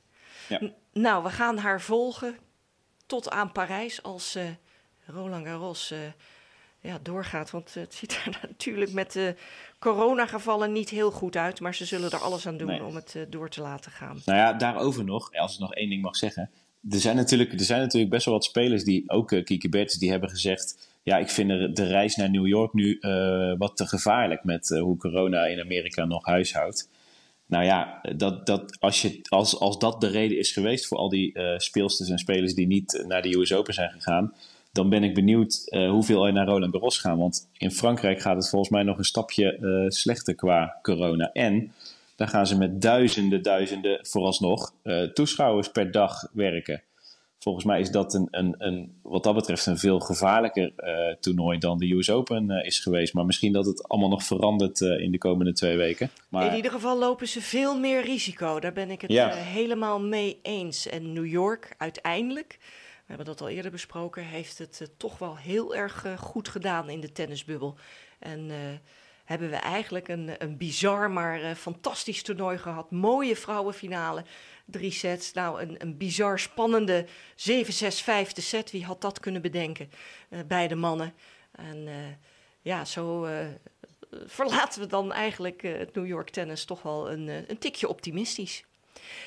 Ja. 0.48 0.62
Nou, 0.94 1.24
we 1.24 1.30
gaan 1.30 1.58
haar 1.58 1.82
volgen 1.82 2.38
tot 3.06 3.30
aan 3.30 3.52
Parijs 3.52 4.04
als 4.04 4.38
Roland 5.06 5.46
Garros 5.46 5.94
ja, 6.82 7.00
doorgaat. 7.02 7.52
Want 7.52 7.74
het 7.74 7.94
ziet 7.94 8.22
er 8.26 8.40
natuurlijk 8.50 8.92
met 8.92 9.12
de 9.12 9.36
coronagevallen 9.80 10.72
niet 10.72 10.90
heel 10.90 11.12
goed 11.12 11.36
uit. 11.36 11.60
Maar 11.60 11.76
ze 11.76 11.86
zullen 11.86 12.12
er 12.12 12.20
alles 12.20 12.48
aan 12.48 12.58
doen 12.58 12.82
om 12.82 12.96
het 12.96 13.14
uh, 13.18 13.24
door 13.30 13.50
te 13.50 13.62
laten 13.62 13.92
gaan. 13.92 14.22
Nou 14.26 14.38
ja, 14.38 14.54
daarover 14.54 15.04
nog, 15.04 15.34
als 15.34 15.54
ik 15.54 15.60
nog 15.60 15.74
één 15.74 15.90
ding 15.90 16.02
mag 16.02 16.16
zeggen. 16.16 16.50
Er 16.90 17.00
zijn 17.00 17.16
natuurlijk, 17.16 17.54
er 17.54 17.60
zijn 17.60 17.82
natuurlijk 17.82 18.12
best 18.12 18.26
wel 18.26 18.34
wat 18.34 18.44
spelers 18.44 18.84
die, 18.84 19.10
ook 19.10 19.32
uh, 19.32 19.44
Kiki 19.44 19.70
Bertens, 19.70 20.00
die 20.00 20.12
hebben 20.12 20.30
gezegd... 20.30 20.88
Ja, 21.04 21.18
ik 21.18 21.30
vind 21.30 21.76
de, 21.76 21.84
reis 21.84 22.16
naar 22.16 22.30
New 22.30 22.48
York 22.48 22.74
nu 22.74 22.98
uh, 23.02 23.54
wat 23.58 23.78
te 23.78 23.88
gevaarlijk 23.88 24.44
met 24.44 24.70
hoe 24.70 24.98
corona 24.98 25.46
in 25.46 25.60
Amerika 25.60 26.06
nog 26.06 26.26
huishoudt. 26.26 26.90
Nou 27.46 27.64
ja, 27.64 28.02
dat, 28.16 28.46
dat, 28.46 28.80
als, 28.80 29.02
je, 29.02 29.20
als, 29.24 29.60
als 29.60 29.80
dat 29.80 30.02
de 30.02 30.08
reden 30.08 30.38
is 30.38 30.52
geweest 30.52 30.88
voor 30.88 30.98
al 30.98 31.10
die 31.10 31.40
speelsters 31.58 32.10
en 32.10 32.18
spelers 32.18 32.54
die 32.54 32.68
niet 32.68 33.04
naar 33.08 33.22
de 33.22 33.38
US 33.38 33.54
Open 33.54 33.74
zijn 33.74 33.92
gegaan 33.92 34.34
dan 34.72 34.90
ben 34.90 35.04
ik 35.04 35.14
benieuwd 35.14 35.68
uh, 35.70 35.90
hoeveel 35.90 36.26
er 36.26 36.34
naar 36.34 36.48
Roland 36.48 36.72
Garros 36.72 36.98
gaan. 36.98 37.18
Want 37.18 37.50
in 37.58 37.72
Frankrijk 37.72 38.22
gaat 38.22 38.36
het 38.36 38.50
volgens 38.50 38.72
mij 38.72 38.84
nog 38.84 38.98
een 38.98 39.04
stapje 39.04 39.58
uh, 39.62 39.90
slechter 39.90 40.36
qua 40.36 40.80
corona. 40.82 41.32
En 41.34 41.74
daar 42.16 42.28
gaan 42.28 42.48
ze 42.48 42.58
met 42.58 42.82
duizenden, 42.82 43.42
duizenden 43.42 44.00
vooralsnog 44.02 44.74
uh, 44.84 45.04
toeschouwers 45.04 45.72
per 45.72 45.92
dag 45.92 46.28
werken. 46.34 46.84
Volgens 47.40 47.66
mij 47.66 47.80
is 47.80 47.92
dat 47.92 48.14
een, 48.14 48.28
een, 48.32 48.56
een, 48.58 49.00
wat 49.02 49.24
dat 49.24 49.36
betreft 49.36 49.66
een 49.66 49.78
veel 49.78 50.00
gevaarlijker 50.00 50.72
toernooi 51.20 51.58
dan 51.58 51.78
de 51.78 51.94
US 51.94 52.10
Open 52.10 52.50
is 52.50 52.80
geweest. 52.80 53.14
Maar 53.14 53.26
misschien 53.26 53.54
dat 53.54 53.66
het 53.66 53.88
allemaal 53.88 54.10
nog 54.10 54.24
verandert 54.24 54.82
in 54.82 55.12
de 55.12 55.18
komende 55.18 55.54
twee 55.54 55.78
weken. 55.78 56.10
Maar... 56.30 56.46
In 56.46 56.56
ieder 56.56 56.72
geval 56.72 57.00
lopen 57.00 57.28
ze 57.28 57.42
veel 57.42 57.80
meer 57.80 58.04
risico. 58.04 58.60
Daar 58.60 58.74
ben 58.74 58.90
ik 58.90 59.02
het 59.02 59.12
ja. 59.12 59.30
helemaal 59.30 60.00
mee 60.00 60.40
eens. 60.42 60.88
En 60.88 61.14
New 61.14 61.26
York 61.26 61.76
uiteindelijk 61.78 62.60
we 63.10 63.16
hebben 63.16 63.36
dat 63.36 63.42
al 63.42 63.54
eerder 63.54 63.72
besproken, 63.72 64.24
heeft 64.24 64.58
het 64.58 64.80
uh, 64.82 64.88
toch 64.98 65.18
wel 65.18 65.38
heel 65.38 65.76
erg 65.76 66.06
uh, 66.06 66.18
goed 66.18 66.48
gedaan 66.48 66.90
in 66.90 67.00
de 67.00 67.12
tennisbubbel. 67.12 67.78
En 68.20 68.50
uh, 68.50 68.56
hebben 69.26 69.50
we 69.50 69.56
eigenlijk 69.56 70.08
een, 70.08 70.36
een 70.38 70.58
bizar, 70.58 71.12
maar 71.12 71.56
fantastisch 71.56 72.24
toernooi 72.24 72.58
gehad. 72.58 72.92
Mooie 72.92 73.36
vrouwenfinale, 73.36 74.24
drie 74.66 74.92
sets. 74.92 75.34
Nou, 75.34 75.62
een, 75.62 75.76
een 75.78 75.98
bizar 75.98 76.40
spannende 76.40 77.06
7-6-5 77.06 77.08
set. 78.34 78.72
Wie 78.72 78.86
had 78.86 79.02
dat 79.02 79.20
kunnen 79.20 79.42
bedenken 79.42 79.92
bij 80.48 80.68
de 80.68 80.76
mannen? 80.76 81.14
En 81.52 81.88
ja, 82.62 82.86
zo 82.86 83.28
verlaten 84.26 84.82
we 84.82 84.88
dan 84.88 85.12
eigenlijk 85.12 85.62
het 85.62 85.96
New 85.96 86.08
York 86.08 86.30
Tennis 86.30 86.66
toch 86.66 86.82
wel 86.82 87.12
een, 87.12 87.28
een 87.28 87.58
tikje 87.58 87.88
optimistisch. 87.88 88.64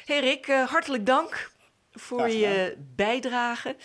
Hey 0.05 0.21
Rick, 0.21 0.47
hartelijk 0.47 1.07
dank 1.07 1.51
voor 1.93 2.29
je 2.29 2.77
bijdrage. 2.95 3.77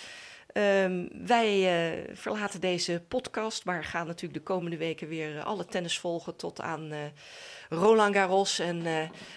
Um, 0.53 1.09
wij 1.25 1.59
uh, 1.59 1.65
verlaten 2.13 2.61
deze 2.61 3.03
podcast, 3.07 3.65
maar 3.65 3.83
gaan 3.83 4.07
natuurlijk 4.07 4.33
de 4.33 4.41
komende 4.53 4.77
weken 4.77 5.07
weer 5.07 5.43
alle 5.43 5.65
tennis 5.65 5.99
volgen 5.99 6.35
tot 6.35 6.61
aan 6.61 6.91
uh, 6.91 6.97
Roland 7.69 8.15
Garros. 8.15 8.59
En 8.59 8.81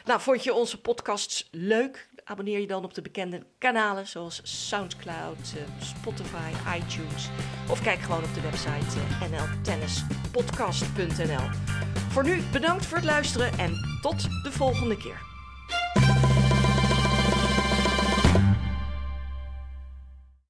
nou, 0.04 0.20
vond 0.20 0.44
je 0.44 0.54
onze 0.54 0.80
podcasts 0.80 1.48
leuk? 1.50 2.08
Abonneer 2.24 2.60
je 2.60 2.66
dan 2.66 2.84
op 2.84 2.94
de 2.94 3.02
bekende 3.02 3.42
kanalen 3.58 4.06
zoals 4.06 4.40
SoundCloud, 4.68 5.54
Spotify, 5.80 6.50
iTunes. 6.76 7.28
Of 7.70 7.82
kijk 7.82 8.00
gewoon 8.00 8.24
op 8.24 8.34
de 8.34 8.40
website 8.40 8.98
nltennispodcast.nl. 9.30 11.48
Voor 12.10 12.24
nu 12.24 12.42
bedankt 12.52 12.86
voor 12.86 12.96
het 12.96 13.06
luisteren 13.06 13.58
en 13.58 13.98
tot 14.02 14.22
de 14.22 14.52
volgende 14.52 14.96
keer. 14.96 15.29